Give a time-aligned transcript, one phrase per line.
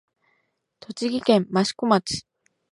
[0.79, 2.25] 栃木県益子町